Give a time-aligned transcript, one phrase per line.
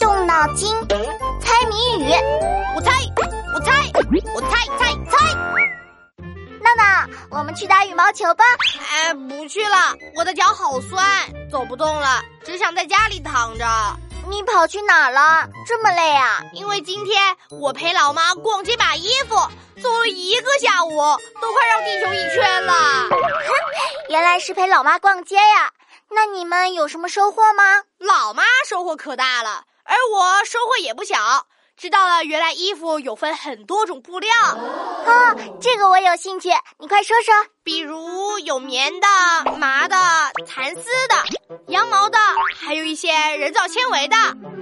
[0.00, 0.74] 动脑筋，
[1.40, 2.10] 猜谜语。
[2.74, 2.90] 我猜，
[3.54, 3.72] 我猜，
[4.34, 5.34] 我猜猜猜。
[6.60, 8.44] 娜娜，我们去打羽毛球吧。
[8.90, 11.04] 哎，不去了，我的脚好酸，
[11.50, 13.64] 走不动了，只想在家里躺着。
[14.28, 15.48] 你跑去哪儿了？
[15.64, 16.42] 这么累啊？
[16.52, 19.36] 因为今天我陪老妈逛街买衣服，
[19.80, 20.90] 走了一个下午，
[21.40, 22.74] 都快绕地球一圈了。
[24.10, 25.70] 原来是陪老妈逛街呀？
[26.10, 27.82] 那你们有什么收获吗？
[27.98, 31.46] 老妈收获可大了，而我收获也不小。
[31.76, 34.32] 知道了，原来衣服有分很多种布料。
[34.34, 37.34] 啊，这个我有兴趣，你快说说。
[37.62, 39.06] 比如有棉的、
[39.58, 39.96] 麻的、
[40.46, 42.18] 蚕丝的、羊毛的，
[42.56, 44.16] 还有一些人造纤维的。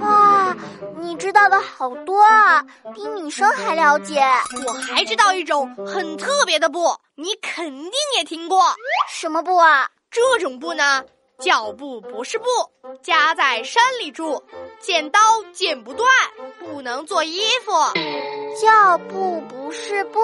[0.00, 0.56] 哇，
[0.98, 4.20] 你知道的好多啊，比女生还了解。
[4.66, 8.74] 我还知道一种很特别的布，你肯定也听过。
[9.08, 9.88] 什么布啊？
[10.10, 11.04] 这种布呢？
[11.38, 12.46] 脚布不是布，
[13.02, 14.42] 家在山里住，
[14.80, 15.20] 剪刀
[15.52, 16.08] 剪不断，
[16.58, 17.72] 不能做衣服。
[18.60, 20.18] 脚布不是布，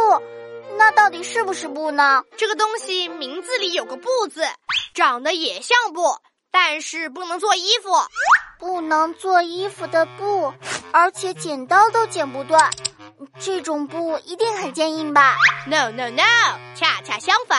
[0.79, 2.23] 那到底是不是布呢？
[2.37, 4.43] 这个东西名字里有个“布”字，
[4.95, 6.17] 长得也像布，
[6.51, 7.91] 但是不能做衣服。
[8.59, 10.53] 不能做衣服的布，
[10.93, 12.71] 而且剪刀都剪不断，
[13.39, 16.23] 这种布一定很坚硬吧？No No No，
[16.75, 17.59] 恰恰相反。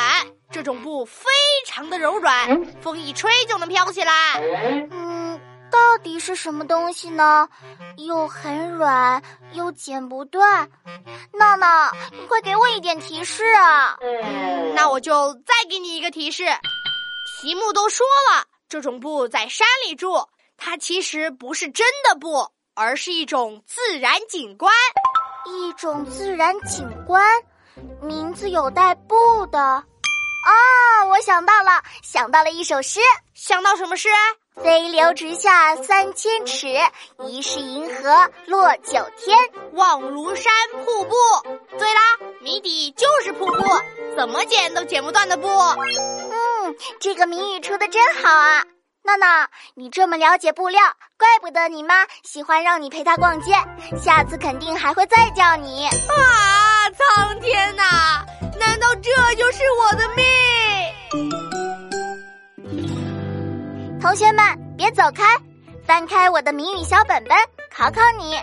[0.53, 1.25] 这种布非
[1.65, 4.13] 常的柔软，风一吹就能飘起来。
[4.91, 7.49] 嗯，到底是什么东西呢？
[7.97, 9.19] 又很软，
[9.53, 10.69] 又剪不断。
[11.33, 13.97] 闹闹，你快给我一点提示啊！
[14.75, 16.45] 那我就再给你一个提示。
[17.41, 20.23] 题目都说了，这种布在山里住，
[20.55, 24.71] 它其实不是真的布，而是一种自然景观。
[25.47, 27.25] 一种自然景观，
[28.01, 29.15] 名字有带“布”
[29.51, 29.83] 的。
[31.23, 32.99] 想到了，想到了一首诗。
[33.33, 34.09] 想到什么诗？
[34.61, 36.67] 飞流直下三千尺，
[37.25, 39.37] 疑是银河落九天，
[39.71, 40.51] 望庐山
[40.83, 41.15] 瀑布。
[41.79, 42.01] 对啦，
[42.41, 43.63] 谜底就是瀑布，
[44.17, 45.47] 怎么剪都剪不断的布。
[45.47, 48.61] 嗯，这个谜语出的真好啊！
[49.01, 50.81] 娜娜，你这么了解布料，
[51.17, 53.53] 怪不得你妈喜欢让你陪她逛街，
[53.97, 55.87] 下次肯定还会再叫你。
[55.87, 58.25] 啊，苍天呐！
[58.59, 60.23] 难道这就是我的命？
[64.03, 65.23] 同学们，别走开，
[65.87, 67.37] 翻开我的谜语小本本，
[67.73, 68.35] 考考你：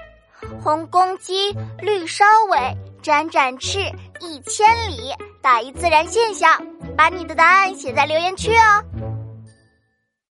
[0.65, 3.78] 红公鸡，绿烧尾，展展翅，
[4.21, 5.12] 一千里。
[5.43, 6.50] 打一自然现象，
[6.97, 8.82] 把你的答案写在留言区哦。